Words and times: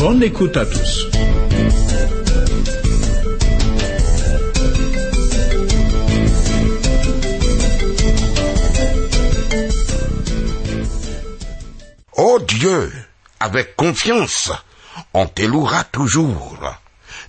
Bonne 0.00 0.22
écoute 0.22 0.56
à 0.56 0.64
tous. 0.64 1.08
Ô 12.16 12.38
Dieu, 12.38 12.90
avec 13.40 13.76
confiance, 13.76 14.50
on 15.12 15.26
t'élouera 15.26 15.84
toujours. 15.84 16.58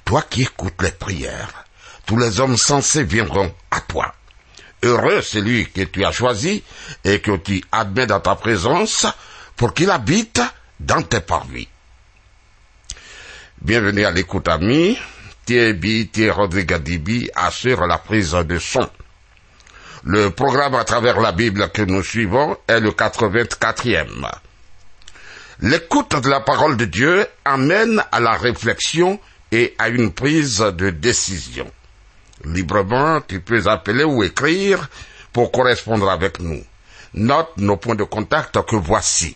Toi 0.05 0.23
qui 0.29 0.43
écoutes 0.43 0.81
les 0.81 0.91
prières, 0.91 1.65
tous 2.05 2.15
les 2.15 2.39
hommes 2.39 2.55
sensés 2.55 3.03
viendront 3.03 3.53
à 3.69 3.81
toi. 3.81 4.13
Heureux 4.81 5.21
celui 5.21 5.69
que 5.69 5.81
tu 5.81 6.05
as 6.05 6.13
choisi 6.13 6.63
et 7.03 7.19
que 7.19 7.35
tu 7.35 7.61
admets 7.73 8.07
dans 8.07 8.21
ta 8.21 8.35
présence 8.35 9.07
pour 9.57 9.73
qu'il 9.73 9.89
habite 9.89 10.41
dans 10.79 11.01
tes 11.01 11.19
parvis. 11.19 11.67
Bienvenue 13.63 14.05
à 14.05 14.11
l'écoute 14.11 14.47
ami. 14.47 14.97
Thierry 15.45 16.31
Rodriguez 16.31 17.29
assure 17.35 17.85
la 17.85 17.99
prise 17.99 18.31
de 18.31 18.57
son. 18.57 18.89
Le 20.03 20.29
programme 20.31 20.73
à 20.73 20.83
travers 20.83 21.21
la 21.21 21.31
Bible 21.31 21.69
que 21.69 21.83
nous 21.83 22.01
suivons 22.01 22.57
est 22.67 22.79
le 22.79 22.89
84e. 22.89 24.27
L'écoute 25.59 26.19
de 26.23 26.27
la 26.27 26.39
parole 26.39 26.75
de 26.75 26.85
Dieu 26.85 27.27
amène 27.45 28.03
à 28.11 28.19
la 28.19 28.31
réflexion 28.31 29.19
et 29.51 29.75
à 29.77 29.89
une 29.89 30.11
prise 30.11 30.57
de 30.57 30.89
décision. 30.89 31.69
Librement, 32.43 33.21
tu 33.21 33.41
peux 33.41 33.67
appeler 33.67 34.03
ou 34.03 34.23
écrire 34.23 34.89
pour 35.31 35.51
correspondre 35.51 36.09
avec 36.09 36.39
nous. 36.39 36.63
Note 37.13 37.51
nos 37.57 37.77
points 37.77 37.93
de 37.93 38.05
contact 38.05 38.59
que 38.65 38.75
voici. 38.75 39.35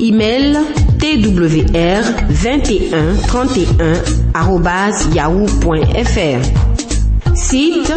Email 0.00 0.56
twr 0.98 2.02
21 2.28 3.16
31 3.26 5.12
yahoo.fr. 5.12 6.40
Site 7.34 7.92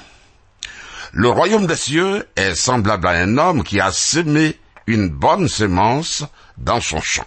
Le 1.12 1.30
royaume 1.30 1.68
des 1.68 1.76
cieux 1.76 2.28
est 2.36 2.56
semblable 2.56 3.08
à 3.08 3.12
un 3.12 3.38
homme 3.38 3.64
qui 3.64 3.80
a 3.80 3.92
semé 3.92 4.58
une 4.88 5.10
bonne 5.10 5.48
semence 5.48 6.24
dans 6.58 6.80
son 6.82 7.02
champ. 7.02 7.26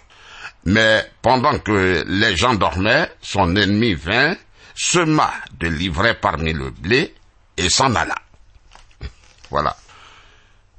Mais 0.67 1.09
pendant 1.21 1.59
que 1.59 2.03
les 2.05 2.35
gens 2.35 2.53
dormaient, 2.55 3.09
son 3.21 3.55
ennemi 3.55 3.93
vint, 3.93 4.35
sema 4.75 5.31
de 5.57 5.69
l'ivraie 5.69 6.19
parmi 6.19 6.51
le 6.51 6.71
blé 6.71 7.15
et 7.55 7.69
s'en 7.69 7.95
alla. 7.95 8.17
Voilà. 9.49 9.77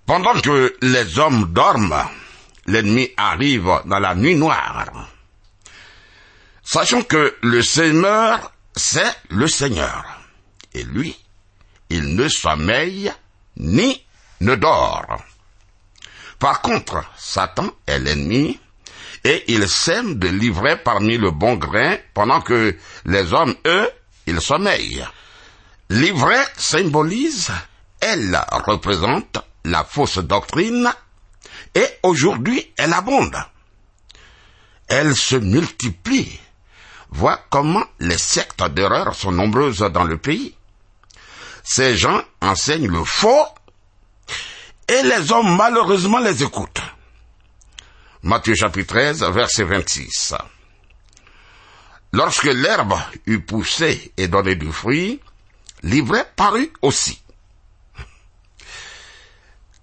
Pendant 0.05 0.39
que 0.43 0.77
les 0.83 1.19
hommes 1.19 1.55
dorment, 1.55 2.05
l'ennemi 2.67 3.09
arrive 3.17 3.81
dans 3.87 3.99
la 3.99 4.15
nuit 4.15 4.35
noire. 4.35 5.09
Sachant 6.63 7.01
que 7.01 7.35
le 7.41 7.63
Seigneur, 7.63 8.53
c'est 8.77 9.17
le 9.31 9.49
Seigneur. 9.49 10.05
Et 10.75 10.83
lui, 10.83 11.19
il 11.89 12.15
ne 12.15 12.29
sommeille 12.29 13.11
ni 13.57 14.05
ne 14.43 14.55
dort. 14.55 15.23
Par 16.39 16.61
contre, 16.61 17.03
Satan 17.17 17.71
est 17.87 17.99
l'ennemi 18.01 18.61
et 19.29 19.45
il 19.49 19.69
sème 19.69 20.15
de 20.19 20.27
l'ivraie 20.27 20.83
parmi 20.83 21.19
le 21.19 21.31
bon 21.31 21.57
grain 21.57 21.99
pendant 22.15 22.41
que 22.41 22.75
les 23.05 23.35
hommes, 23.35 23.55
eux, 23.67 23.91
ils 24.27 24.41
sommeillent. 24.41 25.05
L'ivraie 25.91 26.47
symbolise, 26.57 27.51
elle 28.01 28.41
représente 28.67 29.37
la 29.67 29.85
fausse 29.85 30.17
doctrine 30.17 30.91
et 31.75 31.87
aujourd'hui 32.03 32.73
elle 32.79 32.95
abonde. 32.95 33.37
Elle 34.89 35.15
se 35.15 35.37
multiplie. 35.37 36.41
Vois 37.11 37.39
comment 37.51 37.85
les 38.01 38.17
sectes 38.17 38.65
d'erreur 38.71 39.15
sont 39.15 39.33
nombreuses 39.33 39.87
dans 39.93 40.05
le 40.05 40.17
pays. 40.17 40.55
Ces 41.63 41.99
gens 41.99 42.23
enseignent 42.41 42.91
le 42.91 43.05
faux 43.05 43.47
et 44.89 45.03
les 45.03 45.33
hommes 45.33 45.55
malheureusement 45.55 46.19
les 46.19 46.43
écoutent. 46.43 46.78
Matthieu 48.25 48.57
chapitre 48.57 48.95
13, 48.95 49.23
verset 49.31 49.63
26. 49.63 50.35
Lorsque 52.13 52.45
l'herbe 52.45 52.95
eut 53.27 53.41
poussé 53.41 54.13
et 54.17 54.27
donné 54.27 54.57
du 54.57 54.73
fruit, 54.73 55.21
l'ivraie 55.85 56.27
parut 56.35 56.73
aussi. 56.83 57.23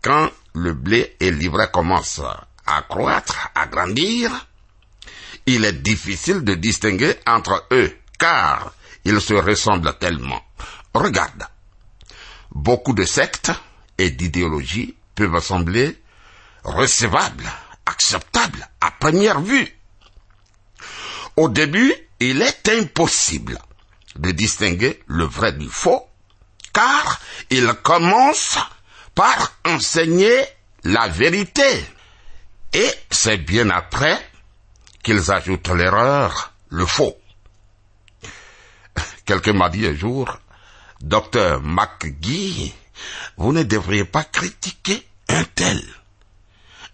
Quand 0.02 0.30
le 0.54 0.74
blé 0.74 1.16
et 1.22 1.32
l'ivraie 1.32 1.72
commencent 1.72 2.22
à 2.66 2.82
croître, 2.82 3.52
à 3.56 3.68
grandir, 3.68 4.32
il 5.46 5.64
est 5.64 5.82
difficile 5.82 6.44
de 6.44 6.56
distinguer 6.56 7.16
entre 7.26 7.66
eux, 7.72 7.96
car 8.20 8.74
ils 9.06 9.22
se 9.22 9.34
ressemblent 9.34 9.98
tellement. 9.98 10.42
Regarde, 10.94 11.48
beaucoup 12.52 12.94
de 12.94 13.06
sectes 13.06 13.52
et 13.98 14.10
d'idéologies 14.10 14.96
peuvent 15.16 15.42
sembler 15.42 16.02
recevables 16.66 17.50
acceptable 17.86 18.68
à 18.82 18.92
première 18.92 19.42
vue. 19.42 19.68
Au 21.36 21.50
début, 21.50 21.94
il 22.20 22.42
est 22.42 22.70
impossible 22.70 23.60
de 24.16 24.32
distinguer 24.32 25.04
le 25.08 25.26
vrai 25.26 25.52
du 25.54 25.68
faux, 25.68 26.08
car 26.74 27.20
il 27.50 27.68
commence 27.84 28.58
par 29.14 29.54
enseigner 29.66 30.46
la 30.84 31.08
vérité. 31.08 31.86
Et 32.74 32.90
c'est 33.10 33.38
bien 33.38 33.70
après 33.70 34.20
qu'ils 35.04 35.32
ajoutent 35.32 35.70
l'erreur, 35.70 36.54
le 36.70 36.86
faux. 36.86 37.18
Quelqu'un 39.26 39.54
m'a 39.54 39.70
dit 39.70 39.86
un 39.86 39.96
jour, 39.96 40.38
Docteur 41.02 41.62
McGee, 41.62 42.74
vous 43.38 43.54
ne 43.54 43.64
devriez 43.64 44.06
pas 44.06 44.24
critiquer 44.24 45.06
un 45.30 45.44
tel. 45.44 45.82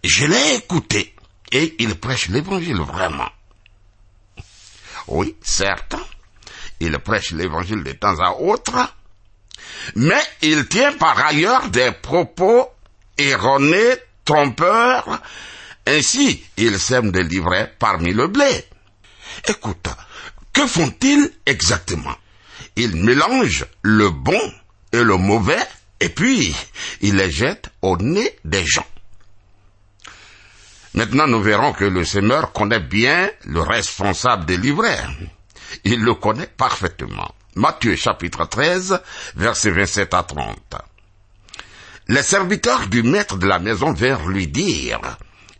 Je 0.04 0.26
l'ai 0.26 0.56
écouté 0.56 1.14
et 1.52 1.76
il 1.80 1.96
prêche 1.96 2.30
l'évangile 2.30 2.80
vraiment. 2.80 3.30
Oui, 5.08 5.36
certes, 5.42 5.96
il 6.80 6.98
prêche 7.00 7.32
l'évangile 7.32 7.84
de 7.84 7.92
temps 7.92 8.20
à 8.20 8.32
autre, 8.32 8.96
mais 9.96 10.22
il 10.42 10.68
tient 10.68 10.94
par 10.94 11.24
ailleurs 11.26 11.70
des 11.70 11.92
propos 11.92 12.70
erronés, 13.18 13.96
trompeurs, 14.26 15.22
ainsi 15.86 16.44
il 16.58 16.80
sème 16.80 17.12
des 17.12 17.24
livrets 17.24 17.74
parmi 17.78 18.14
le 18.14 18.28
blé. 18.28 18.66
Écoute, 19.48 19.88
que 20.54 20.66
font-ils 20.66 21.32
exactement? 21.46 22.16
Ils 22.76 22.96
mélangent 22.96 23.66
le 23.82 24.10
bon 24.10 24.42
et 24.92 25.04
le 25.04 25.18
mauvais, 25.18 25.68
et 26.00 26.10
puis 26.10 26.56
ils 27.02 27.16
les 27.16 27.32
jettent 27.32 27.70
au 27.82 27.98
nez 27.98 28.38
des 28.46 28.66
gens. 28.66 28.86
Maintenant, 30.94 31.28
nous 31.28 31.42
verrons 31.42 31.72
que 31.74 31.86
le 31.86 32.04
semeur 32.04 32.52
connaît 32.52 32.82
bien 32.82 33.30
le 33.46 33.62
responsable 33.62 34.46
des 34.46 34.58
livrets. 34.58 35.06
Il 35.86 36.02
le 36.04 36.16
connaît 36.16 36.48
parfaitement. 36.48 37.34
Matthieu 37.56 37.96
chapitre 37.96 38.46
13, 38.46 39.02
versets 39.36 39.72
27 39.72 40.14
à 40.14 40.24
30. 40.24 40.76
Les 42.08 42.24
serviteurs 42.24 42.88
du 42.88 43.04
maître 43.04 43.38
de 43.38 43.48
la 43.48 43.60
maison 43.60 43.94
vinrent 43.94 44.28
lui 44.28 44.48
dire, 44.48 45.00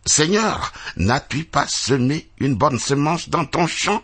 Seigneur, 0.04 0.72
n'as-tu 0.96 1.44
pas 1.44 1.66
semé 1.66 2.28
une 2.38 2.56
bonne 2.56 2.78
semence 2.78 3.28
dans 3.28 3.46
ton 3.46 3.66
champ? 3.66 4.02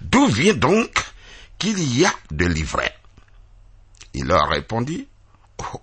D'où 0.00 0.26
vient 0.26 0.54
donc 0.54 0.90
qu'il 1.58 1.82
y 1.98 2.04
a 2.04 2.12
de 2.30 2.44
l'ivraie 2.44 2.94
Il 4.12 4.26
leur 4.26 4.48
répondit, 4.48 5.08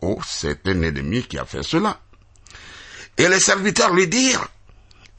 Oh, 0.02 0.20
c'est 0.26 0.68
un 0.68 0.82
ennemi 0.82 1.24
qui 1.24 1.40
a 1.40 1.46
fait 1.46 1.64
cela. 1.64 2.00
Et 3.18 3.28
les 3.28 3.40
serviteurs 3.40 3.94
lui 3.94 4.08
dirent, 4.08 4.48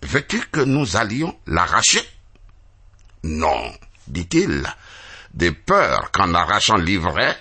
Veux-tu 0.03 0.41
que 0.53 0.61
nous 0.61 0.97
allions 0.97 1.35
l'arracher? 1.47 2.03
Non, 3.23 3.73
dit-il, 4.07 4.63
de 5.33 5.51
peur 5.51 6.11
qu'en 6.13 6.35
arrachant 6.35 6.77
l'ivraie, 6.77 7.37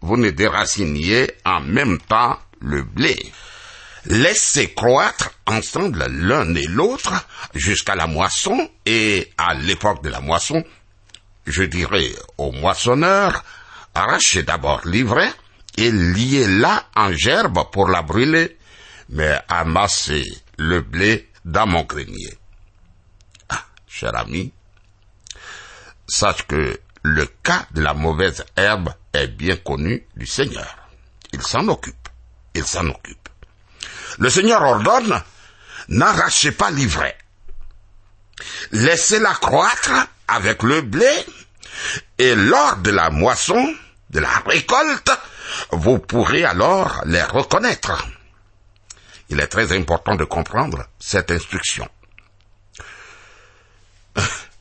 vous 0.00 0.16
ne 0.16 0.30
déraciniez 0.30 1.30
en 1.44 1.60
même 1.60 1.98
temps 1.98 2.38
le 2.60 2.82
blé. 2.82 3.32
Laissez 4.06 4.72
croître 4.72 5.30
ensemble 5.46 6.06
l'un 6.08 6.54
et 6.54 6.66
l'autre 6.66 7.12
jusqu'à 7.54 7.94
la 7.94 8.06
moisson 8.06 8.70
et 8.86 9.30
à 9.36 9.54
l'époque 9.54 10.02
de 10.02 10.08
la 10.08 10.20
moisson, 10.20 10.64
je 11.46 11.64
dirais 11.64 12.14
au 12.38 12.52
moissonneur, 12.52 13.44
arrachez 13.94 14.42
d'abord 14.42 14.80
l'ivraie 14.86 15.32
et 15.76 15.90
liez-la 15.90 16.84
en 16.94 17.12
gerbe 17.12 17.70
pour 17.72 17.88
la 17.88 18.02
brûler, 18.02 18.56
mais 19.08 19.40
amassez 19.48 20.24
le 20.58 20.80
blé 20.80 21.30
dans 21.44 21.66
mon 21.66 21.84
grenier. 21.84 22.38
Ah, 23.48 23.64
cher 23.86 24.16
ami, 24.16 24.52
sache 26.06 26.46
que 26.46 26.80
le 27.02 27.26
cas 27.42 27.66
de 27.70 27.82
la 27.82 27.94
mauvaise 27.94 28.44
herbe 28.56 28.92
est 29.12 29.28
bien 29.28 29.56
connu 29.56 30.06
du 30.16 30.26
Seigneur. 30.26 30.76
Il 31.32 31.42
s'en 31.42 31.68
occupe. 31.68 32.08
Il 32.54 32.64
s'en 32.64 32.86
occupe. 32.86 33.28
Le 34.18 34.30
Seigneur 34.30 34.62
ordonne, 34.62 35.22
n'arrachez 35.88 36.52
pas 36.52 36.70
l'ivraie. 36.70 37.16
Laissez-la 38.72 39.34
croître 39.34 39.92
avec 40.28 40.62
le 40.62 40.80
blé, 40.80 41.08
et 42.18 42.34
lors 42.34 42.78
de 42.78 42.90
la 42.90 43.10
moisson, 43.10 43.74
de 44.10 44.20
la 44.20 44.42
récolte, 44.46 45.10
vous 45.70 45.98
pourrez 45.98 46.44
alors 46.44 47.02
les 47.06 47.22
reconnaître. 47.22 48.06
Il 49.28 49.40
est 49.40 49.48
très 49.48 49.76
important 49.76 50.14
de 50.14 50.24
comprendre 50.24 50.86
cette 50.98 51.30
instruction. 51.30 51.88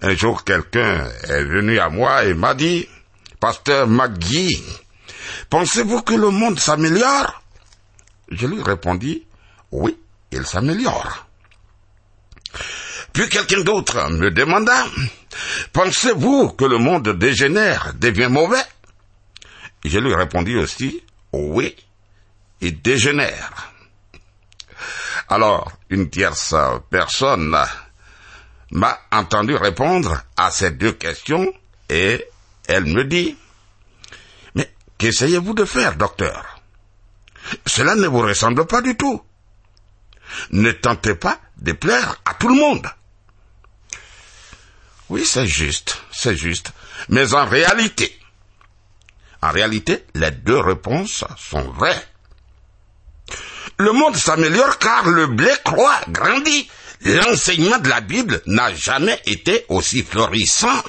Un 0.02 0.16
jour, 0.16 0.44
quelqu'un 0.44 1.08
est 1.24 1.44
venu 1.44 1.80
à 1.80 1.90
moi 1.90 2.26
et 2.26 2.34
m'a 2.34 2.54
dit, 2.54 2.88
Pasteur 3.40 3.88
McGee, 3.88 4.64
pensez-vous 5.50 6.02
que 6.02 6.14
le 6.14 6.30
monde 6.30 6.60
s'améliore? 6.60 7.44
Je 8.30 8.48
lui 8.48 8.62
répondis, 8.62 9.26
oui, 9.72 9.98
il 10.32 10.46
s'améliore. 10.46 11.28
Puis 13.14 13.30
quelqu'un 13.30 13.62
d'autre 13.62 14.10
me 14.10 14.30
demanda, 14.32 14.86
pensez-vous 15.74 16.50
que 16.50 16.66
le 16.66 16.78
monde 16.78 17.10
dégénère, 17.18 17.94
devient 17.96 18.30
mauvais? 18.30 18.64
Je 19.86 20.00
lui 20.00 20.14
répondis 20.14 20.56
aussi, 20.56 21.04
oui, 21.32 21.76
il 22.62 22.82
dégénère. 22.82 23.72
Alors, 25.30 25.72
une 25.90 26.10
tierce 26.10 26.56
personne 26.90 27.56
m'a 28.72 29.00
entendu 29.12 29.56
répondre 29.56 30.22
à 30.38 30.52
ces 30.52 30.72
deux 30.72 30.92
questions 30.92 31.52
et 31.90 32.26
elle 32.68 32.86
me 32.86 33.04
dit, 33.04 33.38
mais 34.54 34.72
qu'essayez-vous 34.98 35.54
de 35.54 35.66
faire, 35.66 35.96
docteur? 35.96 36.60
Cela 37.66 37.96
ne 37.96 38.08
vous 38.08 38.22
ressemble 38.22 38.66
pas 38.66 38.82
du 38.82 38.96
tout. 38.96 39.22
Ne 40.52 40.72
tentez 40.72 41.16
pas 41.16 41.40
de 41.58 41.72
plaire 41.72 42.22
à 42.26 42.34
tout 42.34 42.48
le 42.48 42.56
monde. 42.56 42.88
Oui, 45.10 45.26
c'est 45.26 45.48
juste, 45.48 46.02
c'est 46.12 46.36
juste. 46.36 46.72
Mais 47.10 47.34
en 47.34 47.46
réalité, 47.46 48.20
en 49.42 49.52
réalité, 49.52 50.06
les 50.16 50.32
deux 50.32 50.60
réponses 50.60 51.24
sont 51.38 51.70
vraies. 51.72 52.04
Le 53.78 53.92
monde 53.92 54.16
s'améliore 54.16 54.78
car 54.78 55.10
le 55.10 55.28
blé 55.28 55.52
croît, 55.64 56.02
grandit. 56.10 56.70
L'enseignement 57.02 57.78
de 57.80 57.90
la 57.90 58.02
Bible 58.02 58.42
n'a 58.46 58.74
jamais 58.74 59.20
été 59.26 59.66
aussi 59.70 60.02
florissant. 60.02 60.82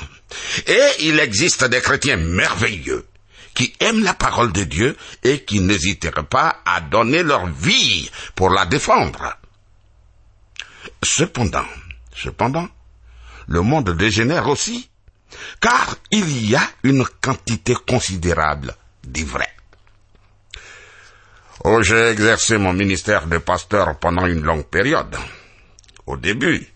Et 0.67 0.83
il 1.01 1.19
existe 1.19 1.65
des 1.65 1.81
chrétiens 1.81 2.17
merveilleux 2.17 3.07
qui 3.55 3.75
aiment 3.81 4.05
la 4.05 4.15
parole 4.15 4.53
de 4.53 4.65
Dieu 4.65 4.97
et 5.25 5.45
qui 5.45 5.61
n'hésiteraient 5.61 6.23
pas 6.25 6.61
à 6.65 6.81
donner 6.81 7.23
leur 7.23 7.47
vie 7.47 8.11
pour 8.35 8.51
la 8.51 8.67
défendre. 8.67 9.35
Cependant, 11.03 11.67
cependant, 12.15 12.69
le 13.49 13.63
monde 13.63 13.97
dégénère 13.97 14.49
aussi, 14.49 14.89
car 15.61 15.97
il 16.11 16.49
y 16.49 16.55
a 16.55 16.63
une 16.83 17.07
quantité 17.21 17.75
considérable 17.75 18.75
d'ivraie. 19.03 19.56
J'ai 21.65 22.11
exercé 22.11 22.59
mon 22.59 22.73
ministère 22.73 23.27
de 23.27 23.39
pasteur 23.39 23.99
pendant 23.99 24.27
une 24.27 24.43
longue 24.43 24.67
période. 24.67 25.17
Au 26.07 26.17
début, 26.17 26.67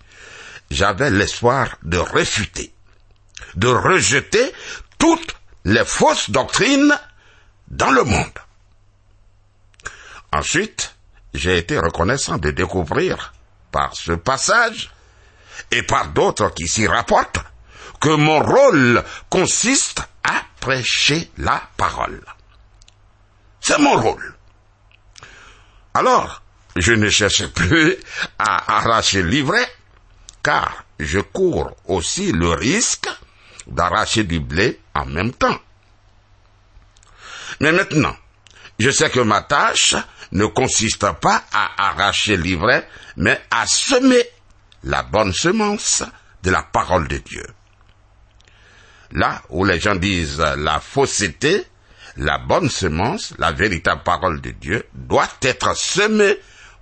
j'avais 0.71 1.11
l'espoir 1.11 1.77
de 1.83 1.99
réfuter, 1.99 2.73
de 3.55 3.69
rejeter 3.69 4.53
toutes 4.99 5.37
les 5.65 5.85
fausses 5.85 6.31
doctrines 6.31 6.99
dans 7.69 7.91
le 7.91 8.05
monde. 8.05 8.39
Ensuite, 10.33 10.95
j'ai 11.35 11.59
été 11.59 11.79
reconnaissant 11.79 12.39
de 12.39 12.51
découvrir 12.51 13.33
par 13.71 13.95
ce 13.95 14.13
passage 14.13 14.91
et 15.71 15.83
par 15.83 16.09
d'autres 16.09 16.53
qui 16.55 16.67
s'y 16.67 16.87
rapportent 16.87 17.41
que 18.01 18.11
mon 18.11 18.41
rôle 18.41 19.05
consiste 19.29 20.01
à 20.25 20.43
prêcher 20.61 21.31
la 21.39 21.63
parole. 21.77 22.23
C'est 23.61 23.79
mon 23.79 23.95
rôle. 23.95 24.35
Alors, 25.95 26.43
je 26.77 26.93
ne 26.93 27.09
cherche 27.09 27.47
plus 27.49 27.97
à 28.39 28.77
arracher 28.77 29.23
l'ivraie, 29.23 29.69
car 30.43 30.85
je 30.99 31.21
cours 31.21 31.77
aussi 31.87 32.33
le 32.33 32.51
risque 32.51 33.09
d'arracher 33.67 34.25
du 34.25 34.41
blé 34.41 34.81
en 34.95 35.07
même 35.07 35.33
temps. 35.33 35.59
Mais 37.61 37.73
maintenant, 37.73 38.17
je 38.79 38.91
sais 38.91 39.11
que 39.11 39.21
ma 39.21 39.43
tâche 39.43 39.97
ne 40.33 40.47
consiste 40.47 41.07
pas 41.21 41.45
à 41.53 41.89
arracher 41.89 42.37
l'ivraie, 42.37 42.89
mais 43.17 43.41
à 43.51 43.67
semer 43.67 44.25
la 44.85 45.03
bonne 45.03 45.33
semence 45.33 46.03
de 46.43 46.51
la 46.51 46.63
parole 46.63 47.09
de 47.09 47.19
Dieu. 47.19 47.47
Là 49.13 49.43
où 49.51 49.65
les 49.65 49.81
gens 49.81 49.97
disent 49.97 50.39
la 50.39 50.81
fausseté, 50.81 51.67
la 52.17 52.39
bonne 52.39 52.71
semence, 52.71 53.35
la 53.39 53.53
véritable 53.53 54.03
parole 54.03 54.41
de 54.41 54.51
Dieu, 54.51 54.87
doit 54.95 55.29
être 55.43 55.77
semée 55.77 56.39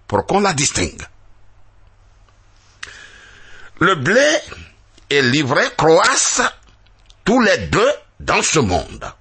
pour 0.07 0.27
qu'on 0.27 0.41
la 0.41 0.53
distingue. 0.53 1.03
Le 3.81 3.95
blé 3.95 4.27
et 5.11 5.23
l'ivraie 5.23 5.71
croissent 5.77 6.43
tous 7.25 7.41
les 7.41 7.59
deux 7.69 7.93
dans 8.21 8.43
ce 8.43 8.59
monde. 8.59 9.13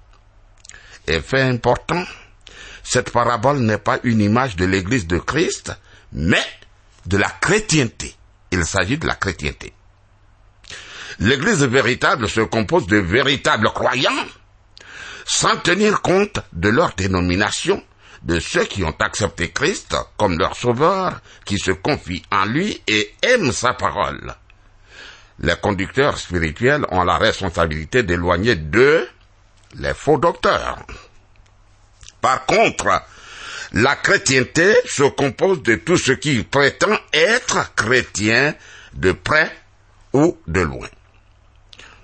Et 1.06 1.20
fait 1.20 1.42
important, 1.42 2.04
cette 2.82 3.12
parabole 3.12 3.58
n'est 3.58 3.78
pas 3.78 3.98
une 4.02 4.20
image 4.20 4.56
de 4.56 4.64
l'Église 4.64 5.06
de 5.06 5.18
Christ, 5.18 5.72
mais 6.12 6.44
de 7.06 7.16
la 7.16 7.28
chrétienté. 7.28 8.14
Il 8.50 8.64
s'agit 8.64 8.98
de 8.98 9.06
la 9.06 9.14
chrétienté. 9.14 9.72
L'Église 11.20 11.64
véritable 11.64 12.28
se 12.28 12.40
compose 12.40 12.86
de 12.86 12.96
véritables 12.96 13.70
croyants, 13.70 14.26
sans 15.28 15.58
tenir 15.58 16.00
compte 16.00 16.40
de 16.54 16.70
leur 16.70 16.94
dénomination, 16.94 17.84
de 18.22 18.40
ceux 18.40 18.64
qui 18.64 18.82
ont 18.82 18.96
accepté 18.98 19.50
Christ 19.50 19.94
comme 20.16 20.38
leur 20.38 20.56
sauveur, 20.56 21.20
qui 21.44 21.58
se 21.58 21.70
confient 21.70 22.22
en 22.32 22.46
lui 22.46 22.82
et 22.88 23.14
aiment 23.22 23.52
sa 23.52 23.74
parole. 23.74 24.34
Les 25.40 25.54
conducteurs 25.56 26.18
spirituels 26.18 26.86
ont 26.90 27.04
la 27.04 27.18
responsabilité 27.18 28.02
d'éloigner 28.02 28.56
d'eux 28.56 29.06
les 29.76 29.92
faux 29.94 30.16
docteurs. 30.18 30.78
Par 32.22 32.46
contre, 32.46 33.02
la 33.72 33.96
chrétienté 33.96 34.74
se 34.86 35.02
compose 35.02 35.62
de 35.62 35.74
tout 35.76 35.98
ce 35.98 36.12
qui 36.12 36.42
prétend 36.42 36.96
être 37.12 37.74
chrétien 37.74 38.54
de 38.94 39.12
près 39.12 39.52
ou 40.14 40.38
de 40.48 40.62
loin. 40.62 40.88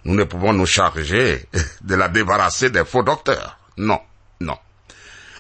Nous 0.05 0.15
ne 0.15 0.25
pouvons 0.25 0.53
nous 0.53 0.67
charger 0.67 1.47
de 1.83 1.95
la 1.95 2.09
débarrasser 2.09 2.71
des 2.71 2.85
faux 2.85 3.03
docteurs. 3.03 3.59
Non, 3.77 4.01
non. 4.41 4.59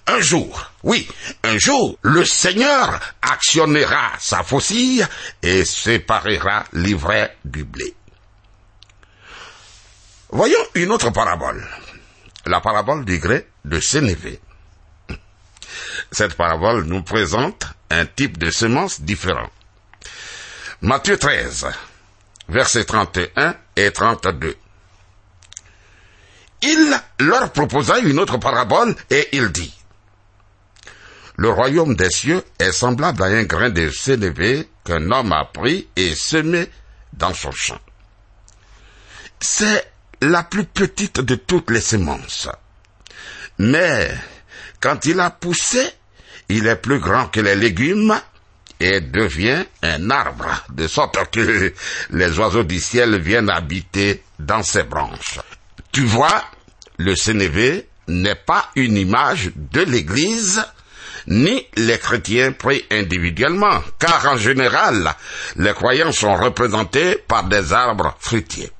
Un 0.06 0.20
jour, 0.20 0.70
oui, 0.82 1.08
un 1.42 1.56
jour, 1.58 1.98
le 2.02 2.24
Seigneur 2.24 3.00
actionnera 3.22 4.12
sa 4.18 4.42
faucille 4.42 5.06
et 5.42 5.64
séparera 5.64 6.64
l'ivraie 6.74 7.36
du 7.44 7.64
blé. 7.64 7.94
Voyons 10.30 10.58
une 10.74 10.90
autre 10.90 11.10
parabole. 11.10 11.66
La 12.44 12.60
parabole 12.60 13.04
du 13.04 13.18
gré 13.18 13.48
de 13.64 13.80
Sénévé. 13.80 14.40
Cette 16.10 16.34
parabole 16.34 16.84
nous 16.84 17.02
présente 17.02 17.64
un 17.88 18.04
type 18.04 18.36
de 18.36 18.50
semence 18.50 19.00
différent. 19.00 19.48
Matthieu 20.82 21.16
13, 21.16 21.66
versets 22.48 22.84
31 22.84 23.56
et 23.76 23.90
32. 23.90 24.56
Il 26.62 27.00
leur 27.20 27.52
proposa 27.52 27.98
une 27.98 28.18
autre 28.18 28.38
parabole 28.38 28.94
et 29.10 29.28
il 29.32 29.50
dit, 29.50 29.74
Le 31.36 31.50
royaume 31.50 31.94
des 31.94 32.10
cieux 32.10 32.42
est 32.58 32.72
semblable 32.72 33.22
à 33.22 33.26
un 33.26 33.44
grain 33.44 33.70
de 33.70 33.90
sénévé 33.90 34.68
qu'un 34.84 35.10
homme 35.10 35.32
a 35.32 35.44
pris 35.44 35.88
et 35.96 36.14
semé 36.14 36.68
dans 37.12 37.34
son 37.34 37.52
champ. 37.52 37.80
C'est 39.40 39.92
la 40.22 40.42
plus 40.42 40.64
petite 40.64 41.20
de 41.20 41.34
toutes 41.34 41.70
les 41.70 41.80
semences. 41.80 42.48
Mais 43.58 44.10
quand 44.80 45.04
il 45.04 45.20
a 45.20 45.30
poussé, 45.30 45.86
il 46.48 46.66
est 46.66 46.76
plus 46.76 46.98
grand 46.98 47.26
que 47.26 47.40
les 47.40 47.56
légumes 47.56 48.18
devient 49.00 49.64
un 49.82 50.10
arbre, 50.10 50.64
de 50.70 50.86
sorte 50.86 51.18
que 51.30 51.72
les 52.10 52.38
oiseaux 52.38 52.64
du 52.64 52.80
ciel 52.80 53.18
viennent 53.20 53.50
habiter 53.50 54.22
dans 54.38 54.62
ses 54.62 54.84
branches. 54.84 55.40
Tu 55.92 56.02
vois, 56.04 56.42
le 56.98 57.14
Sénévé 57.14 57.88
n'est 58.08 58.34
pas 58.34 58.70
une 58.76 58.96
image 58.96 59.52
de 59.54 59.80
l'Église, 59.80 60.64
ni 61.26 61.66
les 61.76 61.98
chrétiens 61.98 62.52
pris 62.52 62.84
individuellement, 62.90 63.80
car 63.98 64.26
en 64.26 64.36
général, 64.36 65.14
les 65.56 65.72
croyants 65.72 66.12
sont 66.12 66.34
représentés 66.34 67.16
par 67.16 67.44
des 67.44 67.72
arbres 67.72 68.14
fruitiers. 68.20 68.70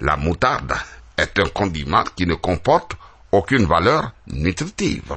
La 0.00 0.16
moutarde 0.16 0.74
est 1.16 1.38
un 1.38 1.48
condiment 1.48 2.04
qui 2.16 2.26
ne 2.26 2.34
comporte 2.34 2.92
aucune 3.32 3.66
valeur 3.66 4.12
nutritive. 4.28 5.14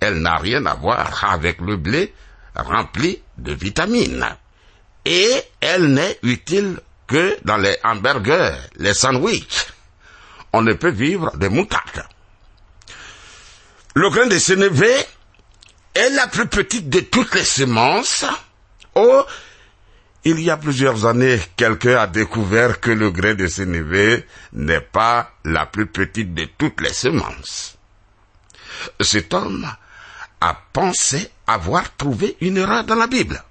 Elle 0.00 0.20
n'a 0.20 0.36
rien 0.38 0.64
à 0.66 0.74
voir 0.74 1.24
avec 1.30 1.60
le 1.60 1.76
blé 1.76 2.14
rempli 2.62 3.20
de 3.38 3.52
vitamines. 3.52 4.26
Et 5.04 5.42
elle 5.60 5.92
n'est 5.94 6.18
utile 6.22 6.78
que 7.06 7.36
dans 7.44 7.56
les 7.56 7.76
hamburgers, 7.84 8.56
les 8.76 8.94
sandwichs. 8.94 9.66
On 10.52 10.62
ne 10.62 10.72
peut 10.74 10.90
vivre 10.90 11.36
de 11.36 11.48
moutarde. 11.48 12.04
Le 13.94 14.08
grain 14.10 14.26
de 14.26 14.38
sénévé 14.38 14.90
est 15.94 16.10
la 16.10 16.28
plus 16.28 16.46
petite 16.46 16.88
de 16.88 17.00
toutes 17.00 17.34
les 17.34 17.44
semences. 17.44 18.24
Oh, 18.94 19.24
il 20.24 20.40
y 20.40 20.50
a 20.50 20.56
plusieurs 20.56 21.06
années, 21.06 21.40
quelqu'un 21.56 21.96
a 21.96 22.06
découvert 22.06 22.80
que 22.80 22.90
le 22.90 23.10
grain 23.10 23.34
de 23.34 23.46
sénévé 23.46 24.26
n'est 24.52 24.80
pas 24.80 25.32
la 25.44 25.66
plus 25.66 25.86
petite 25.86 26.34
de 26.34 26.44
toutes 26.58 26.80
les 26.80 26.92
semences. 26.92 27.78
Cet 29.00 29.34
homme 29.34 29.66
a 30.40 30.54
pensé 30.72 31.30
avoir 31.46 31.94
trouvé 31.96 32.36
une 32.40 32.56
erreur 32.56 32.84
dans 32.84 32.94
la 32.94 33.06
Bible. 33.06 33.42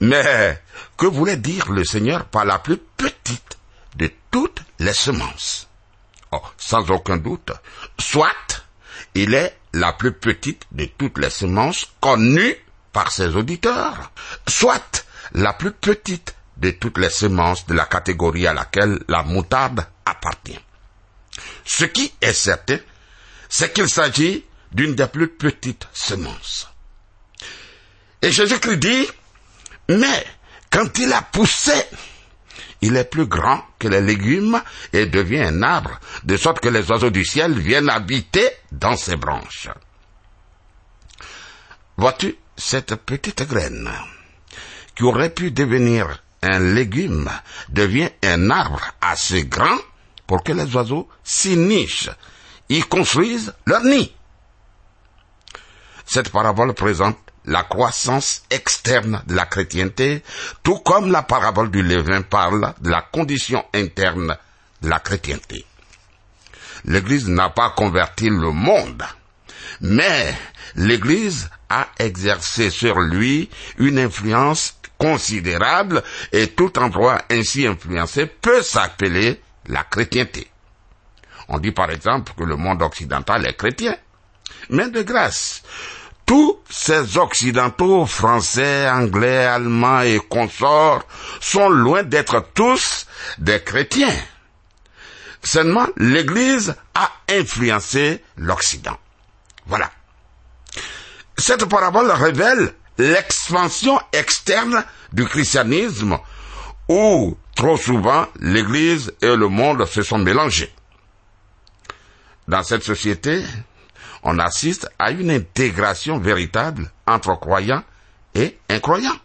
Mais 0.00 0.60
que 0.96 1.06
voulait 1.06 1.36
dire 1.36 1.70
le 1.70 1.84
Seigneur 1.84 2.24
par 2.26 2.44
la 2.44 2.58
plus 2.58 2.78
petite 2.78 3.58
de 3.96 4.10
toutes 4.30 4.62
les 4.78 4.94
semences? 4.94 5.68
Oh, 6.32 6.42
Sans 6.56 6.90
aucun 6.90 7.16
doute, 7.16 7.52
soit 7.98 8.64
il 9.14 9.34
est 9.34 9.58
la 9.72 9.92
plus 9.92 10.12
petite 10.12 10.66
de 10.72 10.86
toutes 10.86 11.18
les 11.18 11.30
semences 11.30 11.86
connues 12.00 12.56
par 12.92 13.10
ses 13.10 13.34
auditeurs, 13.36 14.10
soit 14.48 15.06
la 15.32 15.52
plus 15.52 15.72
petite 15.72 16.34
de 16.56 16.70
toutes 16.70 16.98
les 16.98 17.10
semences 17.10 17.66
de 17.66 17.74
la 17.74 17.86
catégorie 17.86 18.46
à 18.46 18.52
laquelle 18.52 19.02
la 19.08 19.22
moutarde 19.22 19.86
appartient. 20.04 20.58
Ce 21.64 21.84
qui 21.84 22.12
est 22.20 22.32
certain, 22.32 22.78
c'est 23.48 23.72
qu'il 23.72 23.88
s'agit 23.88 24.44
d'une 24.72 24.94
des 24.94 25.06
plus 25.06 25.28
petites 25.28 25.88
semences. 25.92 26.68
Et 28.22 28.30
Jésus-Christ 28.30 28.78
dit, 28.78 29.06
mais 29.88 30.26
quand 30.70 30.98
il 30.98 31.12
a 31.12 31.22
poussé, 31.22 31.72
il 32.82 32.96
est 32.96 33.04
plus 33.04 33.26
grand 33.26 33.62
que 33.78 33.88
les 33.88 34.00
légumes 34.00 34.62
et 34.92 35.06
devient 35.06 35.42
un 35.42 35.62
arbre, 35.62 35.98
de 36.24 36.36
sorte 36.36 36.60
que 36.60 36.68
les 36.68 36.88
oiseaux 36.90 37.10
du 37.10 37.24
ciel 37.24 37.58
viennent 37.58 37.90
habiter 37.90 38.48
dans 38.72 38.96
ses 38.96 39.16
branches. 39.16 39.68
Vois-tu 41.96 42.36
cette 42.56 42.94
petite 42.96 43.42
graine 43.48 43.90
qui 44.94 45.02
aurait 45.02 45.34
pu 45.34 45.50
devenir 45.50 46.22
un 46.42 46.58
légume 46.58 47.30
devient 47.68 48.10
un 48.22 48.50
arbre 48.50 48.80
assez 49.00 49.44
grand 49.44 49.78
pour 50.26 50.42
que 50.42 50.52
les 50.52 50.74
oiseaux 50.74 51.08
s'y 51.24 51.56
nichent, 51.56 52.10
y 52.68 52.80
construisent 52.80 53.52
leur 53.66 53.82
nid. 53.82 54.12
Cette 56.12 56.30
parabole 56.30 56.74
présente 56.74 57.18
la 57.44 57.62
croissance 57.62 58.42
externe 58.50 59.22
de 59.28 59.36
la 59.36 59.46
chrétienté, 59.46 60.24
tout 60.64 60.80
comme 60.80 61.12
la 61.12 61.22
parabole 61.22 61.70
du 61.70 61.84
levain 61.84 62.22
parle 62.22 62.74
de 62.80 62.90
la 62.90 63.00
condition 63.00 63.64
interne 63.72 64.36
de 64.82 64.88
la 64.88 64.98
chrétienté. 64.98 65.64
L'Église 66.84 67.28
n'a 67.28 67.50
pas 67.50 67.70
converti 67.70 68.28
le 68.28 68.50
monde, 68.50 69.04
mais 69.82 70.36
l'Église 70.74 71.48
a 71.68 71.86
exercé 72.00 72.70
sur 72.70 72.98
lui 72.98 73.48
une 73.78 74.00
influence 74.00 74.80
considérable 74.98 76.02
et 76.32 76.48
tout 76.48 76.76
endroit 76.76 77.22
ainsi 77.30 77.68
influencé 77.68 78.26
peut 78.26 78.62
s'appeler 78.62 79.40
la 79.66 79.84
chrétienté. 79.84 80.50
On 81.46 81.58
dit 81.60 81.70
par 81.70 81.92
exemple 81.92 82.32
que 82.36 82.42
le 82.42 82.56
monde 82.56 82.82
occidental 82.82 83.46
est 83.46 83.54
chrétien. 83.54 83.96
Mais 84.68 84.90
de 84.90 85.02
grâce, 85.02 85.62
tous 86.30 86.60
ces 86.70 87.18
occidentaux, 87.18 88.06
français, 88.06 88.88
anglais, 88.88 89.46
allemands 89.46 90.02
et 90.02 90.20
consorts, 90.20 91.02
sont 91.40 91.68
loin 91.68 92.04
d'être 92.04 92.46
tous 92.54 93.08
des 93.38 93.60
chrétiens. 93.60 94.14
Seulement, 95.42 95.88
l'Église 95.96 96.76
a 96.94 97.10
influencé 97.28 98.22
l'Occident. 98.36 98.96
Voilà. 99.66 99.90
Cette 101.36 101.64
parabole 101.64 102.12
révèle 102.12 102.74
l'expansion 102.96 103.98
externe 104.12 104.84
du 105.12 105.24
christianisme 105.24 106.16
où 106.88 107.36
trop 107.56 107.76
souvent 107.76 108.28
l'Église 108.38 109.12
et 109.20 109.34
le 109.34 109.48
monde 109.48 109.84
se 109.84 110.04
sont 110.04 110.18
mélangés. 110.18 110.72
Dans 112.46 112.62
cette 112.62 112.84
société, 112.84 113.42
on 114.22 114.38
assiste 114.38 114.88
à 114.98 115.10
une 115.10 115.30
intégration 115.30 116.18
véritable 116.18 116.90
entre 117.06 117.38
croyants 117.38 117.84
et 118.34 118.58
incroyants. 118.68 119.18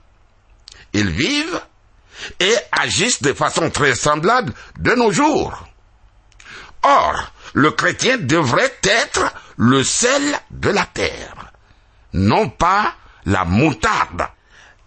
Ils 0.94 1.10
vivent 1.10 1.62
et 2.40 2.56
agissent 2.72 3.22
de 3.22 3.34
façon 3.34 3.70
très 3.70 3.96
semblable 3.96 4.54
de 4.80 4.94
nos 4.94 5.12
jours. 5.12 5.68
Or, 6.84 7.32
le 7.54 7.72
chrétien 7.72 8.18
devrait 8.18 8.74
être 8.84 9.34
le 9.58 9.84
sel 9.84 10.22
de 10.52 10.70
la 10.70 10.86
terre, 10.86 11.52
non 12.14 12.50
pas 12.50 12.94
la 13.26 13.44
moutarde. 13.44 14.28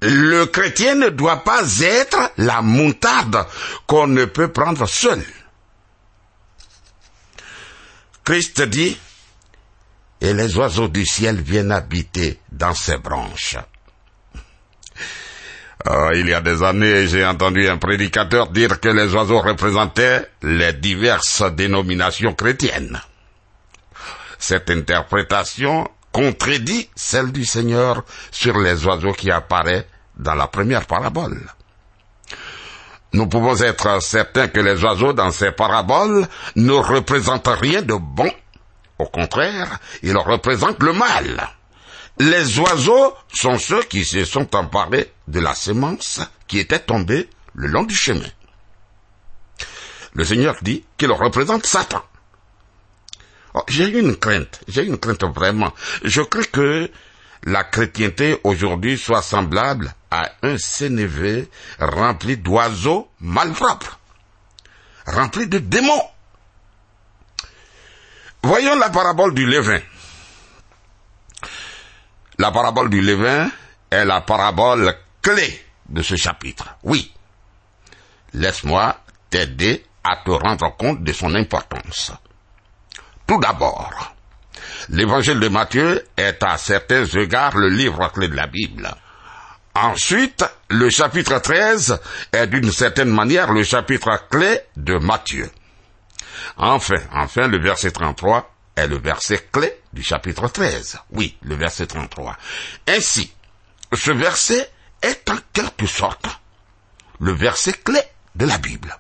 le 0.01 0.47
chrétien 0.47 0.95
ne 0.95 1.09
doit 1.09 1.43
pas 1.43 1.63
être 1.81 2.31
la 2.37 2.63
moutarde 2.63 3.45
qu'on 3.87 4.07
ne 4.07 4.25
peut 4.27 4.53
prendre 4.53 4.87
seul. 4.87 5.25
Christ 8.25 8.63
dit, 8.63 8.97
et 10.21 10.33
les 10.33 10.57
oiseaux 10.57 10.89
du 10.89 11.07
ciel 11.07 11.41
viennent 11.41 11.73
habiter 11.73 12.39
dans 12.51 12.75
ses 12.75 12.99
branches. 12.99 13.57
Euh, 15.87 16.11
il 16.17 16.29
y 16.29 16.35
a 16.35 16.41
des 16.41 16.63
années, 16.63 17.07
j'ai 17.07 17.25
entendu 17.25 17.69
un 17.69 17.77
prédicateur 17.79 18.49
dire 18.49 18.81
que 18.81 18.89
les 18.89 19.15
oiseaux 19.15 19.41
représentaient 19.41 20.29
les 20.43 20.73
diverses 20.73 21.43
dénominations 21.55 22.35
chrétiennes. 22.35 23.01
Cette 24.39 24.71
interprétation 24.71 25.89
contredit 26.13 26.89
celle 26.97 27.31
du 27.31 27.45
Seigneur 27.45 28.05
sur 28.31 28.59
les 28.59 28.87
oiseaux 28.87 29.13
qui 29.13 29.31
apparaît 29.31 29.87
dans 30.17 30.35
la 30.35 30.49
première 30.49 30.87
parabole. 30.87 31.41
Nous 33.13 33.27
pouvons 33.27 33.57
être 33.63 34.03
certains 34.03 34.49
que 34.49 34.61
les 34.61 34.83
oiseaux 34.85 35.13
dans 35.13 35.31
ces 35.31 35.53
paraboles 35.53 36.27
ne 36.57 36.73
représentent 36.73 37.49
rien 37.49 37.83
de 37.83 37.95
bon. 37.95 38.31
Au 38.99 39.07
contraire, 39.07 39.79
ils 40.03 40.17
représentent 40.17 40.83
le 40.83 40.93
mal. 40.93 41.49
Les 42.19 42.59
oiseaux 42.59 43.15
sont 43.33 43.59
ceux 43.59 43.83
qui 43.85 44.05
se 44.05 44.25
sont 44.25 44.55
emparés 44.57 45.13
de 45.29 45.39
la 45.41 45.55
semence 45.55 46.21
qui 46.49 46.59
était 46.59 46.81
tombée 46.81 47.29
le 47.55 47.69
long 47.69 47.85
du 47.85 47.95
chemin. 47.95 48.27
Le 50.15 50.25
Seigneur 50.25 50.57
dit 50.63 50.85
qu'il 50.97 51.13
représente 51.13 51.65
Satan. 51.65 52.03
Oh, 53.55 53.63
j'ai 53.69 53.89
une 53.89 54.17
crainte, 54.17 54.61
j'ai 54.67 54.85
une 54.85 54.99
crainte 54.99 55.25
vraiment. 55.25 55.73
Je 56.03 56.23
crains 56.23 56.43
que 56.43 56.91
la 57.45 57.65
chrétienté 57.65 58.41
aujourd'hui 58.43 58.99
soit 58.99 59.23
semblable 59.23 59.95
à 60.11 60.31
un 60.43 60.59
sénévé 60.59 61.49
rempli 61.79 62.37
d'oiseaux 62.37 63.11
malpropres, 63.21 64.01
rempli 65.07 65.47
de 65.47 65.59
démons. 65.59 66.03
Voyons 68.43 68.77
la 68.77 68.91
parabole 68.91 69.35
du 69.35 69.47
levain. 69.47 69.81
La 72.39 72.51
parabole 72.51 72.89
du 72.89 73.01
levain 73.01 73.51
est 73.91 74.05
la 74.05 74.21
parabole 74.21 74.95
clé 75.23 75.65
de 75.89 76.03
ce 76.03 76.17
chapitre. 76.17 76.77
Oui. 76.85 77.13
Laisse-moi 78.35 78.97
t'aider 79.31 79.85
à 80.05 80.17
te 80.25 80.31
rendre 80.31 80.77
compte 80.77 81.03
de 81.03 81.13
son 81.13 81.35
importance. 81.35 82.13
Tout 83.27 83.41
d'abord, 83.41 84.15
l'évangile 84.91 85.41
de 85.41 85.49
Matthieu 85.49 86.07
est 86.17 86.43
à 86.43 86.57
certains 86.59 87.05
égards 87.05 87.57
le 87.57 87.69
livre 87.69 88.11
clé 88.13 88.29
de 88.29 88.37
la 88.37 88.47
Bible. 88.47 88.89
Ensuite, 89.75 90.45
le 90.71 90.91
chapitre 90.91 91.39
13 91.39 92.01
est 92.33 92.47
d'une 92.47 92.73
certaine 92.73 93.11
manière 93.11 93.53
le 93.53 93.63
chapitre 93.63 94.29
clé 94.31 94.61
de 94.77 94.97
Matthieu. 94.99 95.51
Enfin, 96.57 97.01
enfin, 97.13 97.47
le 97.47 97.61
verset 97.61 97.91
33 97.91 98.55
est 98.77 98.87
le 98.87 98.99
verset 98.99 99.49
clé 99.53 99.73
du 99.93 100.03
chapitre 100.03 100.49
13. 100.49 100.99
Oui, 101.13 101.37
le 101.43 101.55
verset 101.55 101.87
33. 101.87 102.37
Ainsi, 102.89 103.33
ce 103.93 104.11
verset 104.11 104.71
est 105.03 105.29
en 105.31 105.37
quelque 105.53 105.87
sorte 105.87 106.27
le 107.21 107.33
verset 107.33 107.73
clé 107.73 108.01
de 108.35 108.47
la 108.47 108.59
Bible. 108.59 108.97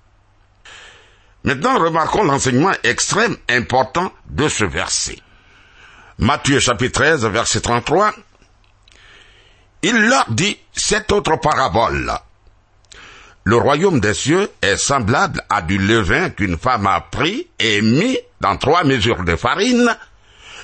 Maintenant, 1.44 1.78
remarquons 1.78 2.24
l'enseignement 2.24 2.72
extrême 2.82 3.36
important 3.48 4.12
de 4.26 4.48
ce 4.48 4.64
verset. 4.64 5.18
Matthieu 6.18 6.58
chapitre 6.58 7.00
13, 7.00 7.26
verset 7.26 7.60
33. 7.60 8.12
Il 9.82 10.08
leur 10.08 10.26
dit 10.30 10.58
cette 10.72 11.12
autre 11.12 11.36
parabole. 11.36 12.12
Le 13.44 13.56
royaume 13.56 14.00
des 14.00 14.14
cieux 14.14 14.50
est 14.62 14.76
semblable 14.76 15.42
à 15.48 15.62
du 15.62 15.78
levain 15.78 16.30
qu'une 16.30 16.58
femme 16.58 16.86
a 16.86 17.00
pris 17.00 17.48
et 17.58 17.80
mis 17.80 18.18
dans 18.40 18.56
trois 18.56 18.84
mesures 18.84 19.24
de 19.24 19.36
farine 19.36 19.96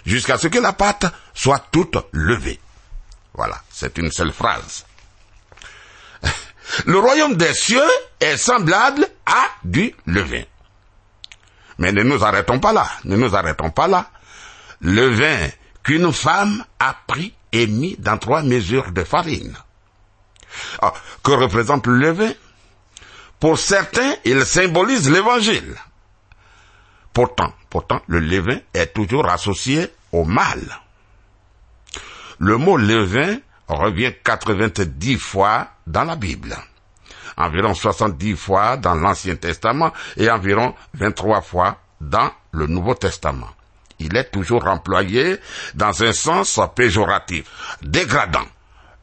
jusqu'à 0.05 0.39
ce 0.39 0.49
que 0.49 0.59
la 0.59 0.73
pâte 0.73 1.07
soit 1.33 1.65
toute 1.73 1.97
levée. 2.13 2.61
Voilà, 3.33 3.61
c'est 3.71 3.99
une 3.99 4.11
seule 4.11 4.33
phrase. 4.33 4.85
Le 6.87 6.99
royaume 6.99 7.37
des 7.37 7.55
cieux 7.55 7.91
est 8.21 8.37
semblable 8.37 9.07
à 9.27 9.47
du 9.65 9.95
levain. 10.07 10.45
Mais 11.79 11.93
ne 11.93 12.03
nous 12.03 12.23
arrêtons 12.25 12.61
pas 12.61 12.73
là, 12.73 12.89
ne 13.05 13.17
nous 13.17 13.35
arrêtons 13.35 13.71
pas 13.71 13.89
là. 13.89 14.11
Le 14.81 15.09
vin 15.09 15.49
qu'une 15.83 16.13
femme 16.13 16.65
a 16.79 16.95
pris 17.07 17.35
et 17.53 17.67
mis 17.67 17.97
dans 17.99 18.19
trois 18.19 18.43
mesures 18.43 18.93
de 18.93 19.05
farine. 19.05 19.57
Ah, 20.81 20.93
que 21.23 21.33
représente 21.33 21.87
le 21.87 21.97
levain? 21.97 22.33
Pour 23.45 23.59
certains, 23.59 24.15
il 24.25 24.43
symbolise 24.47 25.11
l'évangile. 25.11 25.75
Pourtant, 27.13 27.53
pourtant, 27.69 28.01
le 28.07 28.19
levain 28.19 28.57
est 28.73 28.95
toujours 28.95 29.29
associé 29.29 29.93
au 30.13 30.25
mal. 30.25 30.81
Le 32.39 32.57
mot 32.57 32.79
levain 32.79 33.37
revient 33.69 34.15
90 34.25 35.19
fois 35.19 35.69
dans 35.87 36.05
la 36.05 36.17
Bible 36.17 36.57
environ 37.37 37.75
70 37.75 38.35
fois 38.35 38.79
dans 38.79 38.95
l'Ancien 38.95 39.37
Testament 39.37 39.93
et 40.17 40.31
environ 40.31 40.75
23 40.95 41.43
fois 41.43 41.77
dans 42.01 42.31
le 42.53 42.67
Nouveau 42.67 42.95
Testament. 42.95 43.51
Il 43.99 44.17
est 44.17 44.31
toujours 44.31 44.67
employé 44.69 45.37
dans 45.75 46.03
un 46.03 46.15
sens 46.15 46.59
péjoratif, 46.75 47.45
dégradant. 47.83 48.47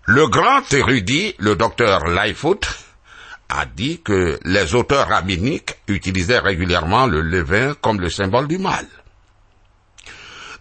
Le 0.06 0.28
grand 0.28 0.64
érudit, 0.74 1.36
le 1.38 1.56
docteur 1.56 2.08
Lightfoot, 2.08 2.66
a 3.52 3.66
dit 3.66 4.02
que 4.02 4.40
les 4.46 4.76
auteurs 4.76 5.10
rabbiniques 5.10 5.76
utilisaient 5.88 6.40
régulièrement 6.40 7.06
le 7.06 7.22
levain 7.22 7.74
comme 7.82 8.00
le 8.00 8.10
symbole 8.10 8.48
du 8.48 8.58
mal. 8.58 8.86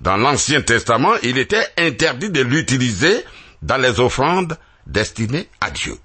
Dans 0.01 0.17
l'Ancien 0.17 0.63
Testament, 0.63 1.15
il 1.23 1.39
était 1.39 1.67
interdit 1.79 2.31
de 2.31 2.41
l'utiliser 2.41 3.25
dans 3.63 3.77
les 3.77 4.01
offrandes 4.01 4.59
destinées 4.87 5.49
à 5.61 5.71
Dieu. 5.71 5.97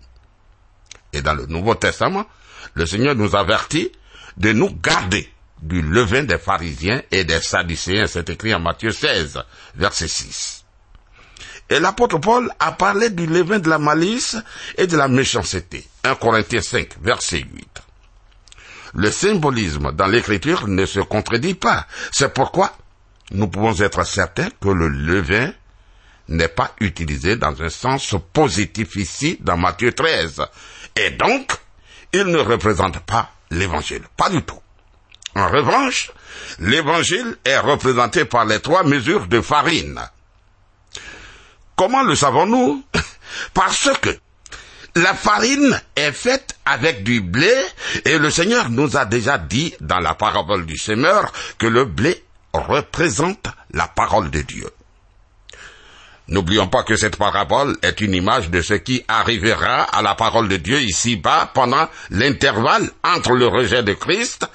Et 1.13 1.21
dans 1.21 1.34
le 1.34 1.45
Nouveau 1.45 1.76
Testament, 1.76 2.26
le 2.74 2.86
Seigneur 2.86 3.15
nous 3.15 3.36
avertit 3.36 3.91
de 4.38 4.52
nous 4.52 4.69
garder 4.76 5.30
du 5.62 5.82
levain 5.82 6.24
des 6.24 6.38
pharisiens 6.38 7.02
et 7.12 7.24
des 7.24 7.39
sadducéens. 7.39 8.08
C'est 8.08 8.30
écrit 8.30 8.54
en 8.54 8.60
Matthieu 8.60 8.91
16, 8.91 9.41
verset 9.76 10.10
6. 10.10 10.64
Et 11.69 11.80
l'apôtre 11.80 12.19
Paul 12.19 12.51
a 12.60 12.71
parlé 12.73 13.10
du 13.10 13.25
levain 13.25 13.60
de 13.60 13.69
la 13.69 13.80
malice 13.80 14.38
et 14.78 14.88
de 14.88 14.97
la 14.97 15.08
méchanceté. 15.08 15.88
1 16.04 16.15
Corinthiens 16.15 16.62
5, 16.62 17.01
verset 17.01 17.39
8. 17.39 17.67
Le 18.93 19.12
symbolisme 19.12 19.91
dans 19.91 20.08
l'écriture 20.08 20.67
ne 20.67 20.86
se 20.86 20.99
contredit 20.99 21.56
pas. 21.56 21.86
C'est 22.12 22.34
pourquoi 22.34 22.71
nous 23.32 23.47
pouvons 23.47 23.75
être 23.82 24.06
certains 24.06 24.49
que 24.62 24.69
le 24.69 24.88
levain 24.88 25.51
n'est 26.28 26.47
pas 26.47 26.73
utilisé 26.80 27.36
dans 27.36 27.62
un 27.62 27.69
sens 27.69 28.15
positif 28.34 28.95
ici 28.95 29.38
dans 29.41 29.58
Matthieu 29.58 29.93
13, 29.93 30.41
et 30.95 31.12
donc, 31.12 31.51
il 32.13 32.25
ne 32.25 32.39
représente 32.39 32.99
pas 32.99 33.32
l'évangile. 33.51 34.04
Pas 34.15 34.30
du 34.30 34.41
tout. 34.41 34.60
En 35.36 35.49
revanche, 35.49 36.12
l'évangile 36.60 37.38
est 37.43 37.60
représenté 37.60 38.25
par 38.25 38.45
les 38.45 38.60
trois 38.60 38.84
mesures 38.84 39.28
de 39.28 39.41
farine. 39.41 39.99
Comment 41.76 42.04
le 42.04 42.16
savons-nous? 42.16 42.84
Parce 43.54 43.90
que 44.02 44.18
la 44.96 45.14
farine 45.14 45.80
est 45.98 46.14
faite 46.14 46.56
avec 46.66 47.04
du 47.04 47.20
blé 47.20 47.54
et 48.06 48.18
le 48.18 48.30
Seigneur 48.32 48.70
nous 48.70 48.96
a 48.96 49.06
déjà 49.06 49.38
dit 49.38 49.74
dans 49.82 50.00
la 50.00 50.14
parabole 50.16 50.66
du 50.66 50.78
semeur 50.78 51.34
que 51.58 51.68
le 51.68 51.84
blé 51.84 52.24
représente 52.54 53.48
la 53.72 53.88
parole 53.88 54.32
de 54.32 54.42
Dieu. 54.42 54.70
N'oublions 56.28 56.68
pas 56.68 56.84
que 56.84 56.96
cette 56.96 57.18
parabole 57.18 57.78
est 57.84 58.02
une 58.02 58.14
image 58.16 58.50
de 58.50 58.62
ce 58.62 58.74
qui 58.74 59.04
arrivera 59.08 59.84
à 59.84 60.02
la 60.02 60.16
parole 60.16 60.48
de 60.48 60.58
Dieu 60.58 60.80
ici-bas 60.80 61.52
pendant 61.54 61.88
l'intervalle 62.10 62.90
entre 63.04 63.34
le 63.34 63.48
rejet 63.48 63.84
de 63.84 63.94
Christ 63.94 64.48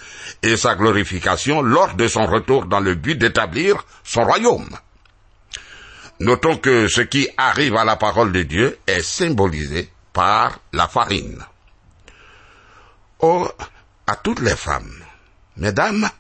et 0.43 0.57
sa 0.57 0.75
glorification 0.75 1.61
lors 1.61 1.95
de 1.95 2.09
son 2.09 2.27
retour 2.27 2.65
dans 2.65 2.81
le 2.81 2.95
but 2.95 3.17
d'établir 3.17 3.85
son 4.03 4.23
royaume. 4.23 4.71
Notons 6.21 6.59
que 6.59 6.87
ce 6.87 7.01
qui 7.01 7.31
arrive 7.39 7.77
à 7.77 7.85
la 7.85 7.97
parole 7.97 8.31
de 8.31 8.43
Dieu 8.43 8.79
est 8.87 9.01
symbolisé 9.01 9.91
par 10.13 10.61
la 10.75 10.87
farine. 10.87 11.43
Oh, 13.21 13.51
à 14.07 14.17
toutes 14.17 14.41
les 14.41 14.55
femmes, 14.55 15.03
mesdames, 15.57 16.11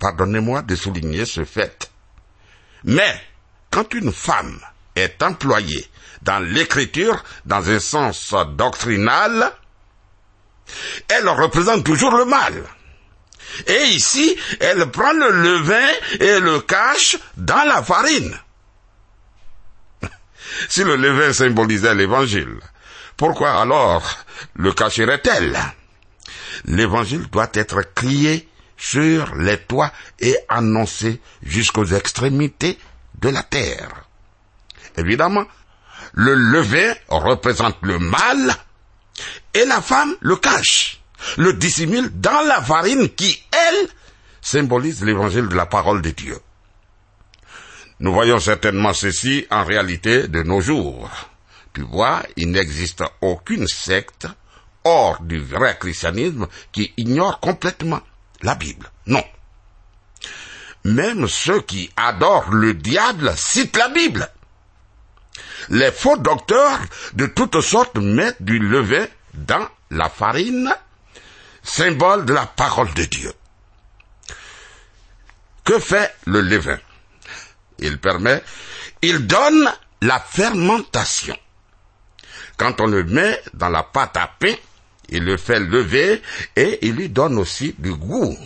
pardonnez-moi 0.00 0.62
de 0.62 0.74
souligner 0.74 1.24
ce 1.24 1.44
fait, 1.44 1.88
mais 2.82 3.20
quand 3.70 3.94
une 3.94 4.12
femme 4.12 4.58
est 4.96 5.22
employée 5.22 5.88
dans 6.22 6.40
l'écriture 6.40 7.22
dans 7.44 7.70
un 7.70 7.78
sens 7.78 8.34
doctrinal, 8.56 9.52
elle 11.06 11.28
représente 11.28 11.84
toujours 11.84 12.16
le 12.16 12.24
mal. 12.24 12.64
Et 13.68 13.84
ici, 13.90 14.36
elle 14.58 14.90
prend 14.90 15.12
le 15.12 15.30
levain 15.30 15.88
et 16.18 16.40
le 16.40 16.60
cache 16.60 17.18
dans 17.36 17.68
la 17.68 17.84
farine. 17.84 18.36
Si 20.68 20.84
le 20.84 20.96
levain 20.96 21.32
symbolisait 21.32 21.94
l'évangile, 21.94 22.58
Pourquoi 23.16 23.60
alors 23.60 24.02
le 24.54 24.72
cacherait-elle? 24.72 25.58
L'évangile 26.64 27.26
doit 27.30 27.50
être 27.52 27.82
crié 27.94 28.48
sur 28.78 29.34
les 29.34 29.58
toits 29.58 29.92
et 30.20 30.34
annoncé 30.48 31.20
jusqu'aux 31.42 31.84
extrémités 31.84 32.78
de 33.20 33.28
la 33.28 33.42
terre. 33.42 34.06
Évidemment, 34.96 35.44
le 36.14 36.34
levain 36.34 36.94
représente 37.08 37.76
le 37.82 37.98
mal 37.98 38.54
et 39.52 39.66
la 39.66 39.82
femme 39.82 40.14
le 40.20 40.36
cache, 40.36 41.02
le 41.36 41.52
dissimule 41.52 42.08
dans 42.14 42.40
la 42.46 42.62
farine 42.62 43.10
qui, 43.10 43.38
elle, 43.52 43.88
symbolise 44.40 45.04
l'évangile 45.04 45.48
de 45.48 45.54
la 45.56 45.66
parole 45.66 46.00
de 46.00 46.10
Dieu. 46.10 46.38
Nous 48.00 48.14
voyons 48.14 48.40
certainement 48.40 48.94
ceci 48.94 49.46
en 49.50 49.62
réalité 49.62 50.26
de 50.26 50.42
nos 50.42 50.62
jours. 50.62 51.10
Tu 51.74 51.82
vois, 51.82 52.22
il 52.36 52.50
n'existe 52.50 53.04
aucune 53.20 53.68
secte 53.68 54.26
hors 54.84 55.20
du 55.20 55.38
vrai 55.38 55.76
christianisme 55.78 56.48
qui 56.72 56.94
ignore 56.96 57.40
complètement 57.40 58.00
la 58.40 58.54
Bible. 58.54 58.90
Non. 59.06 59.22
Même 60.84 61.28
ceux 61.28 61.60
qui 61.60 61.90
adorent 61.94 62.50
le 62.50 62.72
diable 62.72 63.34
citent 63.36 63.76
la 63.76 63.90
Bible. 63.90 64.30
Les 65.68 65.92
faux 65.92 66.16
docteurs 66.16 66.80
de 67.12 67.26
toutes 67.26 67.60
sortes 67.60 67.98
mettent 67.98 68.42
du 68.42 68.58
levain 68.58 69.06
dans 69.34 69.68
la 69.90 70.08
farine, 70.08 70.74
symbole 71.62 72.24
de 72.24 72.32
la 72.32 72.46
parole 72.46 72.92
de 72.94 73.04
Dieu. 73.04 73.32
Que 75.64 75.78
fait 75.78 76.14
le 76.24 76.40
levain? 76.40 76.78
Il 77.80 77.98
permet, 77.98 78.42
il 79.02 79.26
donne 79.26 79.70
la 80.02 80.20
fermentation. 80.20 81.36
Quand 82.56 82.80
on 82.80 82.86
le 82.86 83.04
met 83.04 83.40
dans 83.54 83.70
la 83.70 83.82
pâte 83.82 84.16
à 84.16 84.30
pain, 84.38 84.54
il 85.08 85.24
le 85.24 85.36
fait 85.36 85.58
lever 85.58 86.22
et 86.56 86.86
il 86.86 86.94
lui 86.94 87.08
donne 87.08 87.38
aussi 87.38 87.74
du 87.78 87.94
goût. 87.94 88.36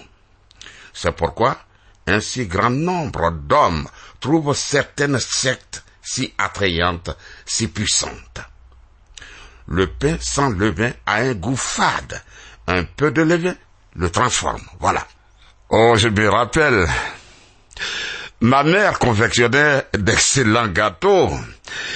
C'est 0.93 1.13
pourquoi 1.13 1.59
un 2.07 2.21
si 2.21 2.47
grand 2.47 2.71
nombre 2.71 3.31
d'hommes 3.31 3.89
trouvent 4.21 4.55
certaines 4.55 5.19
sectes 5.19 5.85
si 6.03 6.33
attrayantes, 6.39 7.11
si 7.45 7.69
puissantes. 7.69 8.41
Le 9.67 9.87
pain 9.87 10.17
sans 10.21 10.51
levain 10.51 10.93
a 11.07 11.17
un 11.17 11.35
goût 11.35 11.57
fade. 11.57 12.23
Un 12.67 12.85
peu 12.85 13.11
de 13.11 13.23
levain 13.23 13.55
le 13.97 14.11
transforme. 14.11 14.63
Voilà. 14.81 15.07
Oh, 15.71 15.95
je 15.97 16.09
me 16.09 16.29
rappelle. 16.29 16.87
Ma 18.41 18.63
mère 18.63 18.99
confectionnait 18.99 19.87
d'excellents 19.97 20.69
gâteaux. 20.69 21.31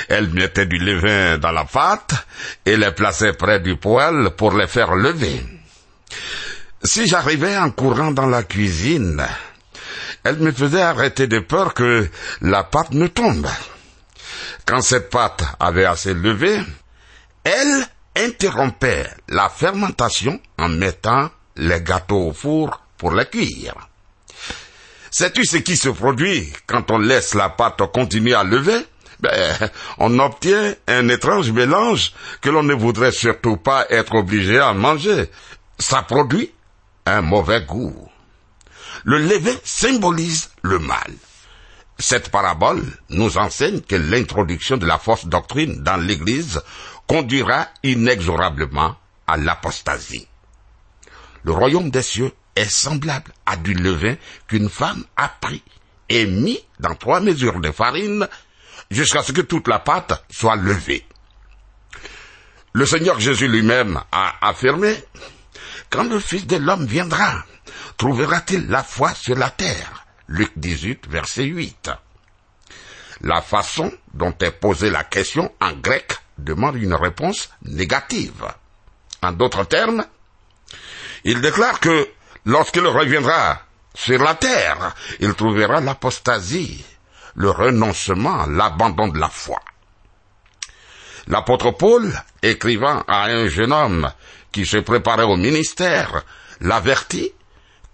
Elle 0.09 0.31
mettait 0.31 0.67
du 0.67 0.79
levain 0.79 1.39
dans 1.39 1.53
la 1.53 1.65
pâte 1.65 2.15
et 2.65 2.77
les 2.77 2.93
plaçait 2.93 3.35
près 3.35 3.61
du 3.61 3.77
poêle 3.77 4.31
pour 4.37 4.57
les 4.57 4.67
faire 4.67 4.95
lever. 4.95 5.45
Si 6.83 7.07
j'arrivais 7.07 7.57
en 7.57 7.71
courant 7.71 8.13
dans 8.13 8.27
la 8.27 8.45
cuisine, 8.45 9.23
elle 10.25 10.39
me 10.39 10.53
faisait 10.53 10.83
arrêter 10.83 11.27
de 11.27 11.41
peur 11.41 11.75
que 11.75 12.09
la 12.41 12.65
pâte 12.65 12.93
ne 12.93 13.09
tombe. 13.09 13.49
Quand 14.65 14.81
cette 14.81 15.11
pâte 15.11 15.45
avait 15.59 15.87
assez 15.87 16.15
levé, 16.15 16.61
elle 17.45 17.85
interrompait 18.17 19.09
la 19.29 19.49
fermentation 19.49 20.41
en 20.59 20.69
mettant 20.69 21.31
les 21.57 21.81
gâteaux 21.81 22.29
au 22.29 22.33
four 22.33 22.81
pour 22.97 23.13
les 23.13 23.27
cuire. 23.27 23.88
Sais-tu 25.11 25.45
ce 25.45 25.57
qui 25.59 25.77
se 25.77 25.89
produit 25.89 26.53
quand 26.67 26.91
on 26.91 26.99
laisse 26.99 27.35
la 27.35 27.49
pâte 27.49 27.83
continuer 27.93 28.35
à 28.35 28.45
lever? 28.45 28.79
Ben, 29.21 29.71
on 29.99 30.19
obtient 30.19 30.75
un 30.87 31.09
étrange 31.09 31.51
mélange 31.51 32.13
que 32.41 32.51
l'on 32.51 32.63
ne 32.63 32.75
voudrait 32.75 33.13
surtout 33.13 33.57
pas 33.57 33.87
être 33.91 34.15
obligé 34.15 34.59
à 34.59 34.73
manger. 34.75 35.31
Ça 35.79 36.03
produit 36.03 36.53
un 37.07 37.23
mauvais 37.23 37.63
goût. 37.63 38.09
Le 39.05 39.19
levain 39.19 39.57
symbolise 39.65 40.51
le 40.63 40.79
mal. 40.79 41.13
Cette 41.99 42.31
parabole 42.31 42.85
nous 43.11 43.39
enseigne 43.39 43.81
que 43.81 43.97
l'introduction 43.97 44.77
de 44.77 44.87
la 44.87 44.99
fausse 44.99 45.27
doctrine 45.27 45.83
dans 45.83 45.97
l'Église 45.97 46.61
conduira 47.09 47.67
inexorablement 47.83 48.97
à 49.27 49.37
l'apostasie. 49.37 50.29
Le 51.43 51.53
royaume 51.53 51.91
des 51.91 52.03
cieux 52.03 52.33
est 52.59 52.69
semblable 52.69 53.33
à 53.47 53.57
du 53.57 53.75
levain 53.75 54.17
qu'une 54.47 54.69
femme 54.69 55.05
a 55.17 55.29
pris 55.29 55.63
et 56.09 56.27
mis 56.27 56.59
dans 56.81 56.95
trois 56.95 57.21
mesures 57.21 57.61
de 57.61 57.71
farine 57.71 58.29
jusqu'à 58.91 59.23
ce 59.23 59.33
que 59.33 59.43
toute 59.43 59.69
la 59.69 59.79
pâte 59.79 60.25
soit 60.31 60.57
levée. 60.57 61.07
Le 62.73 62.85
Seigneur 62.87 63.19
Jésus 63.21 63.49
lui-même 63.49 64.01
a 64.13 64.49
affirmé, 64.49 64.95
quand 65.91 66.05
le 66.05 66.21
Fils 66.21 66.47
de 66.47 66.57
l'homme 66.57 66.87
viendra, 66.87 67.45
trouvera-t-il 67.97 68.69
la 68.69 68.83
foi 68.83 69.15
sur 69.15 69.37
la 69.37 69.51
terre? 69.51 70.07
Luc 70.29 70.53
18, 70.57 71.09
verset 71.09 71.45
8. 71.45 71.91
La 73.23 73.41
façon 73.41 73.93
dont 74.15 74.35
est 74.41 74.51
posée 74.53 74.91
la 74.91 75.05
question 75.05 75.53
en 75.61 75.73
grec 75.73 76.13
demande 76.37 76.77
une 76.77 76.95
réponse 76.95 77.51
négative. 77.63 78.45
En 79.23 79.33
d'autres 79.33 79.65
termes, 79.65 80.05
il 81.25 81.41
déclare 81.41 81.81
que 81.81 82.09
lorsqu'il 82.49 82.87
reviendra 82.87 83.61
sur 83.95 84.23
la 84.23 84.35
terre, 84.35 84.95
il 85.21 85.35
trouvera 85.35 85.81
l'apostasie, 85.81 86.85
le 87.37 87.51
renoncement, 87.51 88.47
l'abandon 88.47 89.09
de 89.09 89.19
la 89.19 89.29
foi. 89.29 89.61
L'apôtre 91.27 91.73
Paul, 91.73 92.11
écrivant 92.43 93.05
à 93.07 93.27
un 93.27 93.49
jeune 93.49 93.73
homme 93.73 94.11
qui 94.51 94.65
se 94.65 94.79
préparait 94.79 95.25
au 95.25 95.37
ministère, 95.37 96.23
l'avertit 96.61 97.33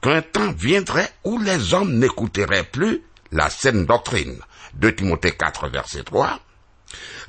qu'un 0.01 0.23
temps 0.23 0.53
viendrait 0.53 1.11
où 1.25 1.41
les 1.41 1.75
hommes 1.75 1.99
n'écouteraient 1.99 2.65
plus 2.65 3.03
la 3.33 3.51
saine 3.51 3.87
doctrine. 3.87 4.39
De 4.75 4.91
Timothée 4.91 5.33
4, 5.33 5.69
verset 5.69 6.05
3. 6.05 6.39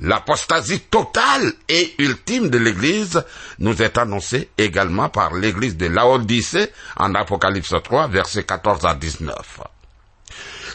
L'apostasie 0.00 0.80
totale 0.80 1.52
et 1.68 1.94
ultime 1.98 2.50
de 2.50 2.58
l'Église 2.58 3.24
nous 3.58 3.82
est 3.82 3.98
annoncée 3.98 4.50
également 4.58 5.08
par 5.08 5.34
l'Église 5.34 5.76
de 5.76 5.86
Laodicée 5.86 6.70
en 6.96 7.14
Apocalypse 7.14 7.74
3, 7.82 8.08
verset 8.08 8.44
14 8.44 8.84
à 8.84 8.94
19. 8.94 9.60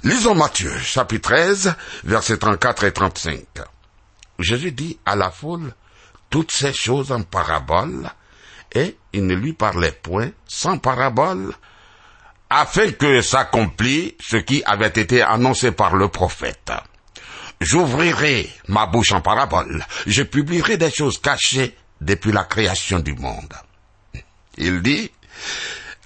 Lisons 0.03 0.33
Matthieu, 0.33 0.75
chapitre 0.79 1.29
13, 1.29 1.75
versets 2.05 2.37
34 2.37 2.85
et 2.85 2.91
35. 2.91 3.45
Jésus 4.39 4.71
dit 4.71 4.97
à 5.05 5.15
la 5.15 5.29
foule 5.29 5.73
toutes 6.31 6.51
ces 6.51 6.73
choses 6.73 7.11
en 7.11 7.21
parabole, 7.21 8.09
et 8.73 8.97
il 9.13 9.27
ne 9.27 9.35
lui 9.35 9.53
parlait 9.53 9.91
point 9.91 10.31
sans 10.47 10.79
parabole, 10.79 11.53
afin 12.49 12.91
que 12.91 13.21
s'accomplit 13.21 14.15
ce 14.19 14.37
qui 14.37 14.63
avait 14.65 14.87
été 14.87 15.21
annoncé 15.21 15.71
par 15.71 15.95
le 15.95 16.07
prophète. 16.07 16.71
J'ouvrirai 17.61 18.49
ma 18.69 18.87
bouche 18.87 19.11
en 19.11 19.21
parabole, 19.21 19.85
je 20.07 20.23
publierai 20.23 20.77
des 20.77 20.89
choses 20.89 21.21
cachées 21.21 21.77
depuis 22.01 22.31
la 22.31 22.43
création 22.43 22.97
du 22.97 23.13
monde. 23.13 23.53
Il 24.57 24.81
dit, 24.81 25.11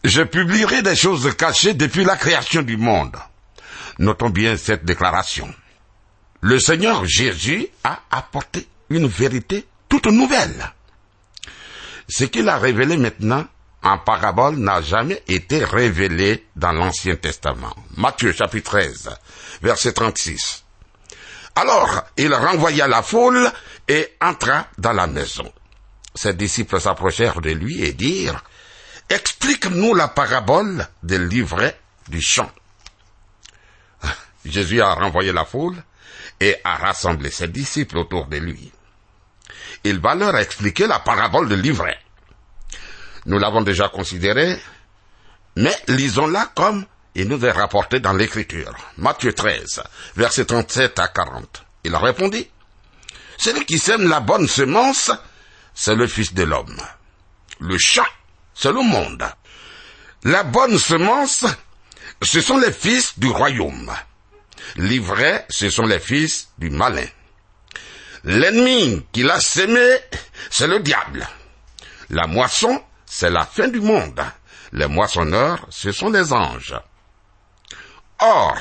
je 0.03 0.21
publierai 0.21 0.81
des 0.81 0.97
choses 0.97 1.33
cachées 1.37 1.73
depuis 1.73 2.03
la 2.03 2.17
création 2.17 2.61
du 2.61 2.75
monde. 2.75 3.15
Notons 3.99 4.31
bien 4.31 4.57
cette 4.57 4.83
déclaration. 4.83 5.47
Le 6.41 6.59
Seigneur 6.59 7.05
Jésus 7.05 7.67
a 7.85 8.01
apporté 8.11 8.67
une 8.89 9.07
vérité 9.07 9.65
toute 9.87 10.07
nouvelle. 10.07 10.73
Ce 12.09 12.25
qu'il 12.25 12.49
a 12.49 12.57
révélé 12.57 12.97
maintenant 12.97 13.45
en 13.81 13.97
parabole 13.97 14.57
n'a 14.57 14.81
jamais 14.81 15.23
été 15.29 15.63
révélé 15.63 16.45
dans 16.57 16.73
l'Ancien 16.73 17.15
Testament. 17.15 17.75
Matthieu 17.95 18.33
chapitre 18.33 18.71
13, 18.71 19.09
verset 19.61 19.93
36. 19.93 20.64
Alors 21.55 22.03
il 22.17 22.33
renvoya 22.33 22.87
la 22.87 23.01
foule 23.01 23.51
et 23.87 24.15
entra 24.21 24.67
dans 24.77 24.93
la 24.93 25.07
maison. 25.07 25.51
Ses 26.13 26.33
disciples 26.33 26.79
s'approchèrent 26.79 27.41
de 27.41 27.51
lui 27.51 27.83
et 27.83 27.93
dirent, 27.93 28.43
Explique-nous 29.09 29.93
la 29.93 30.07
parabole 30.07 30.87
des 31.03 31.19
livrets 31.19 31.79
du 32.07 32.21
champ. 32.21 32.51
Jésus 34.45 34.81
a 34.81 34.93
renvoyé 34.93 35.31
la 35.31 35.45
foule 35.45 35.81
et 36.39 36.55
a 36.63 36.75
rassemblé 36.75 37.29
ses 37.29 37.47
disciples 37.47 37.97
autour 37.97 38.27
de 38.27 38.37
lui. 38.37 38.71
Il 39.83 39.99
va 39.99 40.15
leur 40.15 40.35
expliquer 40.37 40.87
la 40.87 40.99
parabole 40.99 41.47
de 41.47 41.55
livret. 41.55 41.99
Nous 43.27 43.37
l'avons 43.39 43.61
déjà 43.61 43.89
considérée, 43.89 44.59
mais 45.55 45.75
lisons-la 45.87 46.51
comme 46.55 46.85
il 47.15 47.29
nous 47.29 47.43
est 47.45 47.51
rapporté 47.51 47.99
dans 47.99 48.13
l'Écriture. 48.13 48.73
Matthieu 48.97 49.33
13, 49.33 49.81
versets 50.17 50.45
37 50.45 50.99
à 50.99 51.07
40. 51.07 51.65
Il 51.85 51.95
répondit, 51.95 52.49
Celui 53.37 53.65
qui 53.65 53.79
sème 53.79 54.09
la 54.09 54.19
bonne 54.19 54.47
semence, 54.47 55.11
c'est 55.73 55.95
le 55.95 56.07
Fils 56.07 56.33
de 56.33 56.43
l'homme. 56.43 56.81
Le 57.59 57.77
champ, 57.77 58.05
c'est 58.53 58.71
le 58.71 58.81
monde. 58.81 59.23
La 60.23 60.43
bonne 60.43 60.77
semence, 60.77 61.45
ce 62.21 62.41
sont 62.41 62.57
les 62.57 62.71
fils 62.71 63.17
du 63.17 63.27
royaume. 63.27 63.93
L'ivraie, 64.75 65.45
ce 65.49 65.69
sont 65.69 65.85
les 65.85 65.99
fils 65.99 66.49
du 66.57 66.69
malin. 66.69 67.07
L'ennemi 68.23 69.05
qu'il 69.11 69.29
a 69.29 69.39
sémé, 69.39 69.87
c'est 70.49 70.67
le 70.67 70.79
diable. 70.79 71.27
La 72.09 72.27
moisson, 72.27 72.83
c'est 73.05 73.29
la 73.29 73.45
fin 73.45 73.67
du 73.67 73.79
monde. 73.79 74.21
Les 74.73 74.87
moissonneurs, 74.87 75.65
ce 75.69 75.91
sont 75.91 76.09
les 76.09 76.33
anges. 76.33 76.75
Or, 78.27 78.57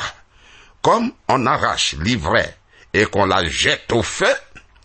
comme 0.83 1.13
on 1.29 1.47
arrache 1.47 1.95
l'ivraie 1.95 2.55
et 2.93 3.07
qu'on 3.07 3.25
la 3.25 3.49
jette 3.49 3.91
au 3.93 4.03
feu, 4.03 4.35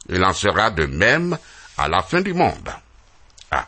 il 0.07 0.23
en 0.23 0.31
sera 0.31 0.71
de 0.71 0.85
même 0.85 1.37
à 1.77 1.89
la 1.89 2.01
fin 2.01 2.21
du 2.21 2.33
monde. 2.33 2.69
Ah. 3.51 3.67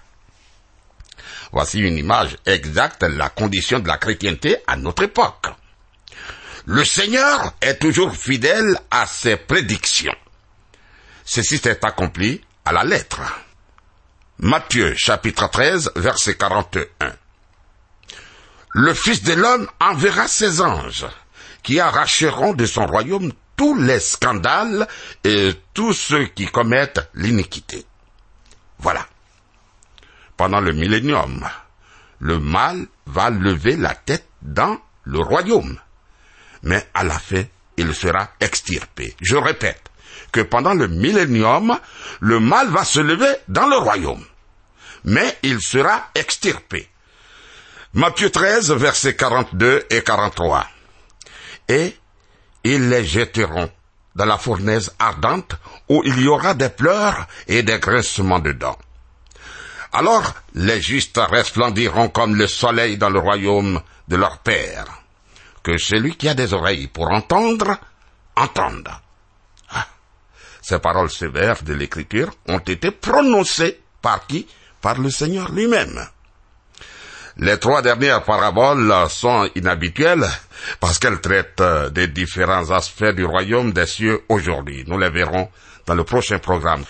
Voici 1.52 1.80
une 1.82 1.98
image 1.98 2.38
exacte 2.46 3.02
de 3.02 3.18
la 3.18 3.28
condition 3.28 3.80
de 3.80 3.90
la 3.90 3.98
chrétienté 3.98 4.56
à 4.68 4.78
notre 4.78 5.04
époque. 5.04 5.48
Le 6.66 6.86
Seigneur 6.86 7.56
est 7.60 7.80
toujours 7.80 8.16
fidèle 8.16 8.80
à 8.90 9.06
ses 9.06 9.36
prédictions. 9.36 10.16
Ceci 11.26 11.58
s'est 11.58 11.86
accompli 11.86 12.42
à 12.64 12.72
la 12.72 12.86
lettre. 12.86 13.22
Matthieu 14.40 14.94
chapitre 14.96 15.50
13 15.50 15.92
verset 15.98 16.38
41. 16.38 17.14
Le 18.74 18.94
Fils 18.94 19.24
de 19.24 19.34
l'homme 19.34 19.68
enverra 19.82 20.28
ses 20.28 20.62
anges 20.62 21.06
qui 21.62 21.80
arracheront 21.80 22.54
de 22.54 22.66
son 22.66 22.86
royaume 22.86 23.34
tous 23.58 23.76
les 23.76 24.00
scandales 24.00 24.88
et 25.26 25.54
tous 25.74 25.94
ceux 25.94 26.26
qui 26.26 26.46
commettent 26.46 27.10
l'iniquité. 27.14 27.86
Voilà. 28.80 29.06
Pendant 30.38 30.62
le 30.62 30.72
millénium, 30.72 31.48
le 32.20 32.40
mal 32.40 32.88
va 33.08 33.30
lever 33.30 33.76
la 33.76 33.94
tête 33.94 34.28
dans 34.42 34.80
le 35.04 35.20
royaume. 35.20 35.78
Mais 36.64 36.88
à 36.94 37.04
la 37.04 37.20
fin, 37.20 37.44
il 37.76 37.94
sera 37.94 38.30
extirpé. 38.40 39.16
Je 39.22 39.36
répète 39.36 39.84
que 40.32 40.42
pendant 40.42 40.74
le 40.74 40.88
millénium, 40.88 41.78
le 42.22 42.40
mal 42.40 42.70
va 42.70 42.86
se 42.86 43.02
lever 43.02 43.34
dans 43.50 43.68
le 43.68 43.78
royaume. 43.78 44.24
Mais 45.04 45.38
il 45.44 45.62
sera 45.62 46.10
extirpé. 46.16 46.91
Matthieu 47.94 48.30
13, 48.30 48.72
versets 48.72 49.18
42 49.18 49.86
et 49.90 50.02
43. 50.02 50.66
Et 51.68 51.94
ils 52.64 52.88
les 52.88 53.04
jetteront 53.04 53.70
dans 54.16 54.24
la 54.24 54.38
fournaise 54.38 54.96
ardente 54.98 55.58
où 55.90 56.02
il 56.06 56.22
y 56.22 56.28
aura 56.30 56.54
des 56.54 56.70
pleurs 56.70 57.28
et 57.50 57.64
des 57.64 57.80
graissements 57.80 58.40
de 58.40 58.54
dents. 58.54 58.78
Alors 59.92 60.36
les 60.54 60.80
justes 60.82 61.20
resplendiront 61.20 62.08
comme 62.08 62.38
le 62.38 62.48
soleil 62.48 62.98
dans 62.98 63.10
le 63.10 63.20
royaume 63.20 63.82
de 64.08 64.16
leur 64.16 64.38
Père. 64.38 64.86
Que 65.62 65.78
celui 65.78 66.16
qui 66.16 66.30
a 66.30 66.34
des 66.34 66.54
oreilles 66.54 66.88
pour 66.88 67.12
entendre, 67.12 67.78
entende. 68.38 68.90
Ah, 69.70 69.88
ces 70.62 70.80
paroles 70.80 71.12
sévères 71.12 71.62
de 71.64 71.74
l'Écriture 71.74 72.32
ont 72.48 72.60
été 72.60 72.90
prononcées 72.92 73.82
par 74.02 74.28
qui? 74.28 74.48
Par 74.80 74.98
le 74.98 75.10
Seigneur 75.10 75.52
lui-même. 75.52 76.08
Les 77.42 77.58
trois 77.58 77.82
dernières 77.82 78.22
paraboles 78.24 78.94
sont 79.10 79.50
inhabituelles 79.56 80.28
parce 80.80 81.00
qu'elles 81.00 81.20
traitent 81.20 81.64
des 81.92 82.06
différents 82.06 82.70
aspects 82.70 83.16
du 83.16 83.26
royaume 83.26 83.74
des 83.74 83.88
cieux 83.88 84.22
aujourd'hui. 84.30 84.84
Nous 84.86 85.00
les 85.00 85.10
verrons 85.10 85.50
dans 85.88 85.96
le 85.96 86.04
prochain 86.04 86.38
programme. 86.38 86.84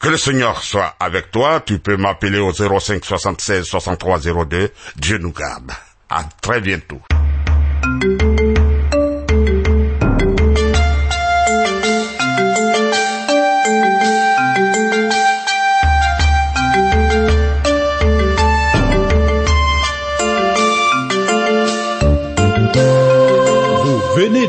Que 0.00 0.08
le 0.08 0.16
Seigneur 0.16 0.60
soit 0.64 0.96
avec 0.98 1.30
toi. 1.30 1.62
Tu 1.64 1.78
peux 1.78 1.96
m'appeler 1.96 2.40
au 2.40 2.52
05 2.52 3.04
76 3.04 3.62
63 3.64 4.18
02. 4.46 4.70
Dieu 4.96 5.18
nous 5.18 5.32
garde. 5.32 5.70
À 6.10 6.24
très 6.40 6.60
bientôt. 6.60 7.00